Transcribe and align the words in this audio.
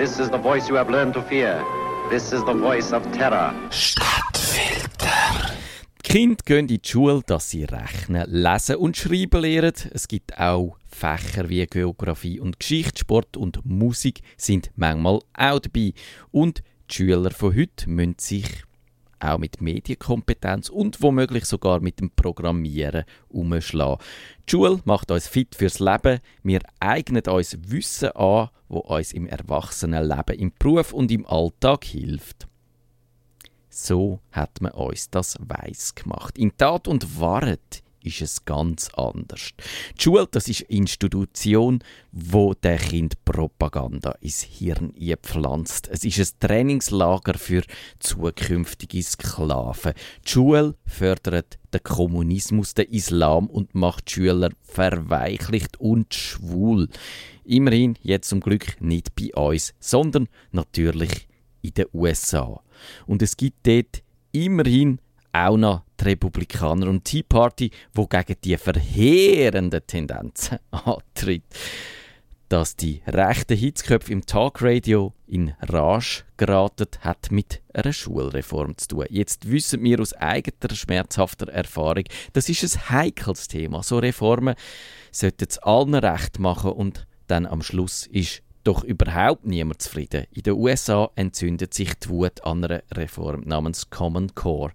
This 0.00 0.18
is 0.18 0.30
the 0.30 0.38
voice 0.38 0.66
you 0.66 0.76
have 0.76 0.90
learned 0.90 1.12
to 1.12 1.20
fear. 1.20 1.62
This 2.08 2.32
is 2.32 2.42
the 2.46 2.54
voice 2.54 2.90
of 2.90 3.02
terror. 3.12 3.52
Stadtfilter. 3.68 5.52
Die 5.98 6.08
Kinder 6.08 6.42
gehen 6.42 6.60
in 6.60 6.66
die 6.68 6.80
Schule, 6.82 7.20
dass 7.26 7.50
sie 7.50 7.64
rechnen, 7.64 8.24
lesen 8.26 8.76
und 8.76 8.96
schreiben 8.96 9.42
lernen. 9.42 9.74
Es 9.92 10.08
gibt 10.08 10.38
auch 10.38 10.78
Fächer 10.86 11.50
wie 11.50 11.66
Geografie 11.66 12.40
und 12.40 12.58
Geschichte, 12.58 13.00
Sport 13.00 13.36
und 13.36 13.60
Musik 13.66 14.22
sind 14.38 14.70
manchmal 14.74 15.18
auch 15.34 15.58
dabei. 15.58 15.92
Und 16.30 16.62
die 16.90 16.94
Schüler 16.94 17.30
von 17.30 17.54
heute 17.54 17.90
müssen 17.90 18.16
sich 18.18 18.46
auch 19.18 19.36
mit 19.36 19.60
Medienkompetenz 19.60 20.70
und 20.70 21.02
womöglich 21.02 21.44
sogar 21.44 21.80
mit 21.80 22.00
dem 22.00 22.10
Programmieren 22.10 23.04
umschlagen. 23.28 24.02
Die 24.48 24.52
Schule 24.52 24.80
macht 24.86 25.10
uns 25.10 25.28
fit 25.28 25.54
fürs 25.54 25.78
Leben. 25.78 26.20
Wir 26.42 26.60
eignen 26.80 27.22
uns 27.28 27.58
Wissen 27.66 28.12
an, 28.12 28.48
wo 28.70 28.78
uns 28.78 29.12
im 29.12 29.26
Erwachsenenleben, 29.26 30.38
im 30.38 30.52
Beruf 30.58 30.92
und 30.92 31.10
im 31.10 31.26
Alltag 31.26 31.84
hilft. 31.84 32.48
So 33.68 34.20
hat 34.32 34.60
man 34.60 34.72
uns 34.72 35.10
das 35.10 35.36
weiß 35.40 35.94
gemacht. 35.96 36.38
In 36.38 36.56
Tat 36.56 36.88
und 36.88 37.20
Wahrheit 37.20 37.82
ist 38.02 38.22
es 38.22 38.44
ganz 38.44 38.90
anders. 38.94 39.50
Die 39.96 40.02
Schule, 40.02 40.26
das 40.30 40.48
ist 40.48 40.68
eine 40.68 40.78
Institution, 40.78 41.82
wo 42.12 42.54
der 42.54 42.78
Kind 42.78 43.24
Propaganda 43.24 44.12
ins 44.20 44.42
Hirn 44.42 44.92
pflanzt. 45.22 45.88
Es 45.92 46.04
ist 46.04 46.18
ein 46.18 46.48
Trainingslager 46.48 47.34
für 47.34 47.62
zukünftige 47.98 49.02
Sklaven. 49.02 49.94
Die 50.26 50.30
Schule 50.30 50.74
fördert 50.86 51.58
den 51.72 51.82
Kommunismus, 51.82 52.74
den 52.74 52.90
Islam 52.90 53.46
und 53.46 53.74
macht 53.74 54.10
Schüler 54.10 54.50
verweichlicht 54.62 55.78
und 55.78 56.14
schwul. 56.14 56.88
Immerhin 57.44 57.96
jetzt 58.02 58.28
zum 58.28 58.40
Glück 58.40 58.80
nicht 58.80 59.14
bei 59.14 59.34
uns, 59.34 59.74
sondern 59.80 60.28
natürlich 60.52 61.28
in 61.62 61.74
den 61.74 61.86
USA. 61.92 62.60
Und 63.06 63.22
es 63.22 63.36
gibt 63.36 63.66
dort 63.66 64.02
immerhin 64.32 65.00
auch 65.32 65.56
noch 65.56 65.82
die 66.00 66.04
Republikaner 66.04 66.88
und 66.88 67.04
Tea 67.04 67.22
Party, 67.22 67.70
wo 67.94 68.06
gegen 68.06 68.36
die 68.42 68.56
verheerenden 68.56 69.86
Tendenzen 69.86 70.58
antritt. 70.70 71.44
Dass 72.48 72.74
die 72.74 73.00
rechten 73.06 73.56
Hitzköpfe 73.56 74.12
im 74.12 74.26
Talkradio 74.26 75.12
in 75.28 75.54
Rage 75.60 76.24
geraten, 76.36 76.88
hat 77.00 77.30
mit 77.30 77.62
einer 77.72 77.92
Schulreform 77.92 78.76
zu 78.76 78.88
tun. 78.88 79.06
Jetzt 79.08 79.48
wissen 79.48 79.84
wir 79.84 80.00
aus 80.00 80.12
eigener 80.14 80.74
schmerzhafter 80.74 81.48
Erfahrung, 81.48 82.04
das 82.32 82.48
ist 82.48 82.64
ein 82.64 82.90
heikles 82.90 83.46
Thema. 83.46 83.84
So 83.84 83.98
Reformen 83.98 84.56
sollten 85.12 85.46
es 85.48 85.58
allen 85.58 85.94
recht 85.94 86.40
machen 86.40 86.72
und 86.72 87.06
dann 87.28 87.46
am 87.46 87.62
Schluss 87.62 88.06
ist 88.08 88.42
doch 88.64 88.84
überhaupt 88.84 89.46
niemand 89.46 89.80
zufrieden. 89.82 90.26
In 90.32 90.42
den 90.42 90.54
USA 90.54 91.10
entzündet 91.14 91.72
sich 91.72 91.94
die 91.94 92.08
Wut 92.08 92.44
an 92.44 92.64
einer 92.64 92.82
Reform 92.92 93.42
namens 93.46 93.90
Common 93.90 94.34
Core. 94.34 94.72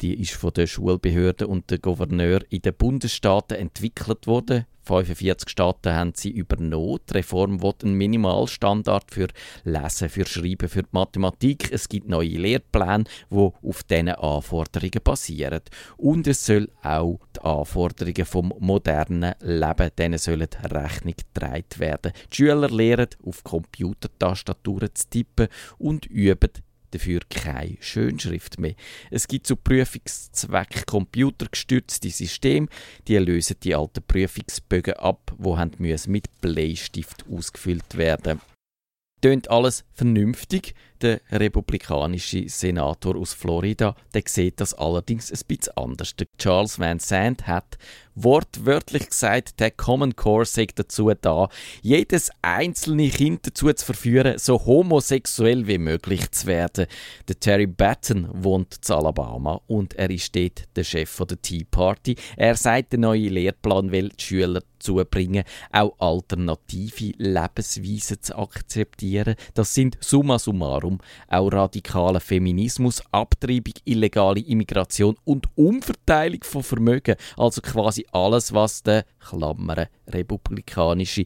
Die 0.00 0.20
ist 0.20 0.32
von 0.32 0.52
den 0.52 0.66
Schulbehörden 0.66 1.46
und 1.46 1.70
den 1.70 1.80
Gouverneur 1.80 2.40
in 2.50 2.62
den 2.62 2.74
Bundesstaaten 2.74 3.56
entwickelt 3.56 4.26
worden. 4.26 4.66
45 4.84 5.48
Staaten 5.48 5.92
haben 5.94 6.12
sie 6.14 6.30
übernommen. 6.30 7.00
Die 7.08 7.14
Reform 7.14 7.62
will 7.62 7.72
einen 7.82 7.94
Minimalstandard 7.94 9.10
für 9.10 9.28
Lesen, 9.64 10.08
für 10.08 10.26
Schreiben, 10.26 10.68
für 10.68 10.82
die 10.82 10.88
Mathematik. 10.92 11.72
Es 11.72 11.88
gibt 11.88 12.08
neue 12.08 12.28
Lehrpläne, 12.28 13.04
die 13.30 13.36
auf 13.36 13.82
diesen 13.84 14.10
Anforderungen 14.10 15.00
basieren. 15.02 15.62
Und 15.96 16.26
es 16.26 16.44
soll 16.44 16.70
auch 16.82 17.18
die 17.34 17.40
Anforderungen 17.40 18.26
vom 18.26 18.52
modernen 18.58 19.34
Leben, 19.40 19.90
denen 19.98 20.18
sollen 20.18 20.48
Rechnung 20.62 21.14
getragen 21.16 21.78
werden. 21.78 22.12
Die 22.30 22.36
Schüler 22.36 22.68
lernen, 22.68 23.08
auf 23.24 23.42
Computertastaturen 23.42 24.90
zu 24.94 25.08
tippen 25.08 25.48
und 25.78 26.06
üben 26.06 26.50
dafür 26.94 27.20
keine 27.28 27.76
Schönschrift 27.80 28.58
mehr. 28.58 28.74
Es 29.10 29.28
gibt 29.28 29.46
zu 29.46 29.56
Prüfungszweck 29.56 30.86
computergestützte 30.86 32.10
Systeme, 32.10 32.68
die 33.08 33.16
lösen 33.18 33.56
die 33.62 33.74
alten 33.74 34.02
Prüfungsbögen 34.06 34.94
ab, 34.94 35.32
wo 35.36 35.56
mit 36.06 36.40
Bleistift 36.40 37.24
ausgefüllt 37.30 37.96
werden. 37.96 38.40
Tönt 39.20 39.50
alles 39.50 39.84
vernünftig. 39.92 40.74
Der 41.04 41.20
republikanische 41.30 42.48
Senator 42.48 43.16
aus 43.16 43.34
Florida, 43.34 43.94
der 44.14 44.22
sieht 44.24 44.58
das 44.58 44.72
allerdings 44.72 45.30
ein 45.30 45.38
bisschen 45.46 45.76
anders. 45.76 46.16
Der 46.16 46.26
Charles 46.38 46.78
Van 46.78 46.98
Sant 46.98 47.46
hat 47.46 47.76
wortwörtlich 48.14 49.08
gesagt, 49.08 49.60
der 49.60 49.70
Common 49.70 50.16
Core 50.16 50.44
sei 50.44 50.66
dazu 50.74 51.12
da, 51.20 51.48
jedes 51.82 52.30
einzelne 52.42 53.08
Kind 53.08 53.46
dazu 53.46 53.72
zu 53.72 53.84
verführen, 53.84 54.38
so 54.38 54.64
homosexuell 54.64 55.66
wie 55.66 55.78
möglich 55.78 56.30
zu 56.30 56.46
werden. 56.46 56.86
Der 57.28 57.38
Terry 57.38 57.66
Batten 57.66 58.28
wohnt 58.32 58.78
in 58.88 58.94
Alabama 58.94 59.60
und 59.66 59.94
er 59.94 60.10
ist 60.10 60.34
dort 60.34 60.64
der 60.76 60.84
Chef 60.84 61.16
der 61.28 61.40
Tea 61.40 61.64
Party. 61.64 62.16
Er 62.36 62.56
sagt, 62.56 62.92
der 62.92 63.00
neue 63.00 63.28
Lehrplan 63.28 63.90
will 63.90 64.10
die 64.10 64.22
Schüler 64.22 64.60
dazu 64.60 65.02
bringen, 65.10 65.44
auch 65.72 65.98
alternative 65.98 67.14
Lebensweisen 67.16 68.22
zu 68.22 68.36
akzeptieren. 68.36 69.34
Das 69.54 69.74
sind 69.74 69.98
summa 70.00 70.38
summarum 70.38 70.93
auch 71.28 71.48
radikaler 71.48 72.20
Feminismus, 72.20 73.02
Abtreibung, 73.12 73.74
illegale 73.84 74.40
Immigration 74.40 75.16
und 75.24 75.46
Umverteilung 75.54 76.42
von 76.42 76.62
Vermögen. 76.62 77.16
Also 77.36 77.60
quasi 77.60 78.06
alles, 78.12 78.52
was 78.52 78.82
der 78.82 79.04
Klammern 79.18 79.86
republikanische 80.08 81.24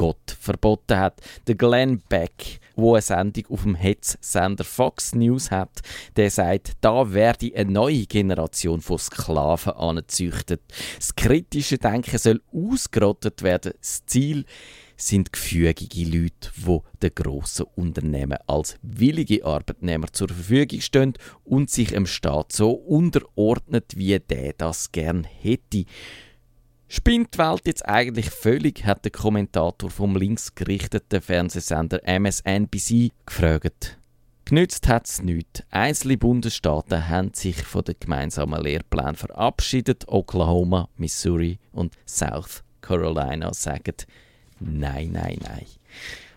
Gott 0.00 0.34
verboten 0.40 0.98
hat. 0.98 1.20
Der 1.46 1.56
Glenn 1.56 2.00
Beck, 2.08 2.60
wo 2.74 2.94
eine 2.94 3.02
Sendung 3.02 3.44
auf 3.50 3.64
dem 3.64 3.74
Hetzsender 3.74 4.64
Fox 4.64 5.14
News 5.14 5.50
hat, 5.50 5.80
der 6.16 6.30
sagt, 6.30 6.72
da 6.80 7.12
werde 7.12 7.52
eine 7.54 7.70
neue 7.70 8.06
Generation 8.06 8.80
von 8.80 8.96
Sklaven 8.96 9.74
angezüchtet. 9.74 10.62
Das 10.96 11.14
kritische 11.14 11.76
Denken 11.76 12.16
soll 12.16 12.40
ausgerottet 12.50 13.42
werden. 13.42 13.74
Das 13.78 14.06
Ziel 14.06 14.46
sind 15.00 15.32
gefügige 15.32 16.04
Leute, 16.04 16.50
die 16.56 16.78
den 17.02 17.14
grossen 17.14 17.66
Unternehmen 17.74 18.38
als 18.46 18.76
willige 18.82 19.44
Arbeitnehmer 19.44 20.12
zur 20.12 20.28
Verfügung 20.28 20.80
stehen 20.80 21.14
und 21.44 21.70
sich 21.70 21.92
im 21.92 22.06
Staat 22.06 22.52
so 22.52 22.70
unterordnet, 22.70 23.96
wie 23.96 24.18
der 24.18 24.52
das 24.52 24.92
gern 24.92 25.24
hätte. 25.24 25.84
Spinnt 26.88 27.34
die 27.34 27.38
Welt 27.38 27.62
jetzt 27.66 27.86
eigentlich 27.86 28.30
völlig, 28.30 28.84
hat 28.84 29.04
der 29.04 29.12
Kommentator 29.12 29.90
vom 29.90 30.16
linksgerichteten 30.16 31.20
Fernsehsender 31.20 32.00
MSNBC 32.04 33.10
gefragt. 33.24 33.96
Genützt 34.44 34.88
hat 34.88 35.06
es 35.06 35.22
nichts. 35.22 35.62
Einzelne 35.70 36.18
Bundesstaaten 36.18 37.08
haben 37.08 37.32
sich 37.32 37.62
von 37.62 37.84
den 37.84 37.94
gemeinsamen 38.00 38.60
Lehrplänen 38.60 39.14
verabschiedet. 39.14 40.08
Oklahoma, 40.08 40.88
Missouri 40.96 41.60
und 41.70 41.94
South 42.04 42.64
Carolina 42.80 43.54
sagen 43.54 43.94
Nein, 44.60 45.12
nein, 45.12 45.38
nein. 45.42 45.66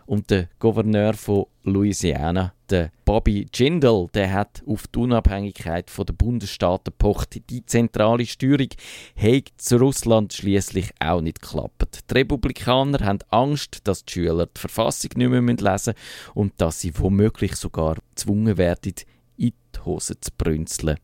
Und 0.06 0.29
der 0.31 0.50
Gouverneur 0.59 1.13
von 1.13 1.45
Louisiana, 1.63 2.53
der 2.69 2.91
Bobby 3.06 3.47
Jindal, 3.53 4.07
der 4.13 4.34
hat 4.34 4.61
auf 4.67 4.88
die 4.88 5.00
Unabhängigkeit 5.00 5.89
der 5.97 6.13
Bundesstaaten 6.13 6.94
pocht. 6.97 7.50
Die 7.50 7.66
zentrale 7.66 8.25
Steuerung 8.25 8.69
hat 9.16 9.51
zu 9.57 9.78
Russland 9.78 10.33
schließlich 10.33 10.91
auch 11.00 11.22
nicht 11.22 11.41
geklappt. 11.41 12.00
Die 12.09 12.13
Republikaner 12.16 13.00
haben 13.06 13.19
Angst, 13.29 13.88
dass 13.88 14.03
die 14.03 14.13
Schüler 14.13 14.47
die 14.47 14.59
Verfassung 14.59 15.12
nicht 15.16 15.29
mehr 15.29 15.41
lesen 15.41 15.63
müssen 15.63 15.94
und 16.33 16.53
dass 16.57 16.81
sie 16.81 16.97
womöglich 17.00 17.56
sogar 17.56 17.95
gezwungen 18.16 18.57
werden, 18.57 18.94
in 19.38 19.53
die 19.75 19.79
Hose 19.85 20.19
zu 20.19 20.31
brünzeln. 20.38 20.97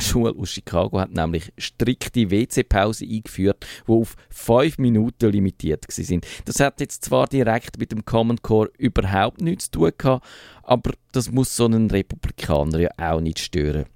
Schule 0.00 0.34
aus 0.36 0.50
Chicago 0.50 1.00
hat 1.00 1.12
nämlich 1.12 1.52
strikte 1.58 2.30
WC-Pause 2.30 3.04
eingeführt, 3.04 3.66
die 3.86 3.92
auf 3.92 4.16
fünf 4.30 4.78
Minuten 4.78 5.30
limitiert 5.30 5.84
sind. 5.88 6.26
Das 6.44 6.60
hat 6.60 6.80
jetzt 6.80 7.04
zwar 7.04 7.26
direkt 7.26 7.78
mit 7.78 7.92
dem 7.92 8.04
Common 8.04 8.40
Core 8.42 8.70
überhaupt 8.78 9.40
nichts 9.40 9.66
zu 9.66 9.72
tun 9.72 9.92
gehabt, 9.96 10.26
aber 10.62 10.92
das 11.12 11.30
muss 11.30 11.54
so 11.54 11.66
einen 11.66 11.90
Republikaner 11.90 12.78
ja 12.78 12.90
auch 12.96 13.20
nicht 13.20 13.38
stören. 13.38 13.86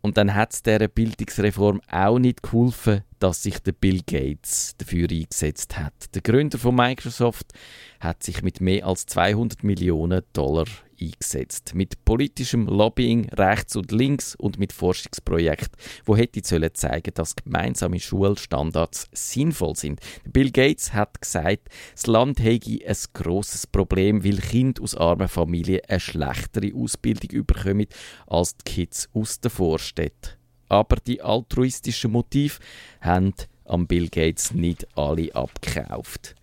Und 0.00 0.16
dann 0.16 0.34
hat 0.34 0.52
es 0.52 0.62
dieser 0.62 0.88
Bildungsreform 0.88 1.80
auch 1.90 2.18
nicht 2.18 2.42
geholfen, 2.42 3.02
dass 3.18 3.42
sich 3.42 3.58
der 3.58 3.72
Bill 3.72 4.00
Gates 4.06 4.74
dafür 4.78 5.08
eingesetzt 5.10 5.76
hat. 5.78 6.14
Der 6.14 6.22
Gründer 6.22 6.58
von 6.58 6.74
Microsoft 6.74 7.52
hat 8.00 8.22
sich 8.22 8.42
mit 8.42 8.60
mehr 8.60 8.86
als 8.86 9.06
200 9.06 9.64
Millionen 9.64 10.22
Dollar 10.32 10.66
eingesetzt. 11.00 11.74
Mit 11.74 12.04
politischem 12.04 12.66
Lobbying 12.66 13.28
rechts 13.30 13.76
und 13.76 13.92
links 13.92 14.34
und 14.34 14.58
mit 14.58 14.72
Forschungsprojekten, 14.72 15.78
wo 16.04 16.16
hätte 16.16 16.40
sollen 16.44 16.74
zeigen, 16.74 17.12
dass 17.14 17.36
gemeinsame 17.36 18.00
Schulstandards 18.00 19.08
sinnvoll 19.12 19.76
sind. 19.76 20.00
Bill 20.24 20.50
Gates 20.50 20.92
hat 20.92 21.20
gesagt, 21.20 21.68
das 21.92 22.06
Land 22.06 22.40
hätte 22.40 22.70
ein 22.70 22.96
großes 23.12 23.66
Problem, 23.66 24.24
weil 24.24 24.38
Kinder 24.38 24.82
aus 24.82 24.94
armen 24.94 25.28
Familien 25.28 25.80
eine 25.88 26.00
schlechtere 26.00 26.74
Ausbildung 26.74 27.46
bekommen 27.46 27.86
als 28.26 28.56
die 28.56 28.70
Kids 28.70 29.08
aus 29.12 29.40
der 29.40 29.50
Vorstädten. 29.50 30.38
Aber 30.68 30.96
die 30.96 31.22
altruistischen 31.22 32.12
Motive 32.12 32.58
haben 33.00 33.34
am 33.64 33.86
Bill 33.86 34.08
Gates 34.08 34.52
nicht 34.52 34.86
alle 34.96 35.34
abgekauft. 35.34 36.34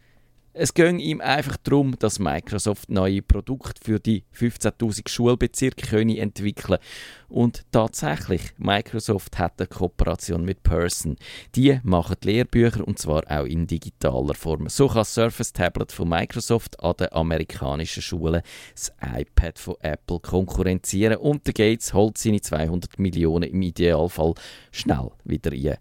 Es 0.58 0.74
ging 0.74 1.00
ihm 1.00 1.20
einfach 1.20 1.58
darum, 1.58 2.00
dass 2.00 2.18
Microsoft 2.18 2.90
neue 2.90 3.22
Produkte 3.22 3.74
für 3.84 4.00
die 4.00 4.24
15.000 4.34 5.10
Schulbezirke 5.10 5.86
können 5.86 6.16
entwickeln 6.16 6.80
Und 7.28 7.66
tatsächlich, 7.74 8.54
Microsoft 8.58 9.38
hat 9.38 9.60
eine 9.60 9.68
Kooperation 9.68 10.46
mit 10.46 10.64
Person. 10.64 11.18
Die 11.56 11.82
machen 11.84 12.16
Lehrbücher 12.24 12.88
und 12.88 13.00
zwar 13.00 13.24
auch 13.30 13.44
in 13.44 13.68
digitaler 13.68 14.34
Form. 14.34 14.70
So 14.70 14.88
kann 14.88 15.00
das 15.00 15.14
Surface 15.14 15.52
Tablet 15.52 15.92
von 15.92 16.08
Microsoft 16.08 16.80
an 16.82 16.96
den 17.02 17.12
amerikanischen 17.12 18.02
Schulen 18.02 18.42
das 18.74 18.94
iPad 19.02 19.60
von 19.60 19.76
Apple 19.82 20.22
konkurrenzieren 20.22 21.18
und 21.18 21.46
der 21.48 21.54
Gates 21.54 21.94
holt 21.94 22.18
seine 22.18 22.40
200 22.40 22.98
Millionen 22.98 23.52
im 23.52 23.62
Idealfall 23.62 24.36
schnell 24.72 25.12
wieder 25.26 25.52
ein. 25.52 25.78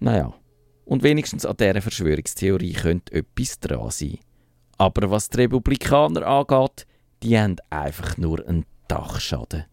Naja, 0.00 0.34
und 0.90 1.04
wenigstens 1.04 1.46
an 1.46 1.56
dieser 1.56 1.80
Verschwörungstheorie 1.80 2.72
könnte 2.72 3.14
etwas 3.14 3.60
dran 3.60 3.90
sein. 3.90 4.18
Aber 4.76 5.08
was 5.08 5.28
die 5.28 5.42
Republikaner 5.42 6.26
angeht, 6.26 6.84
die 7.22 7.38
haben 7.38 7.54
einfach 7.70 8.16
nur 8.16 8.44
einen 8.44 8.66
Dachschaden. 8.88 9.66